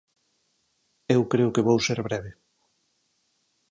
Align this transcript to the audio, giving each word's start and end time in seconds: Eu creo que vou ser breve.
Eu 1.15 1.21
creo 1.31 1.53
que 1.53 1.65
vou 1.67 1.77
ser 1.87 1.99
breve. 2.07 2.31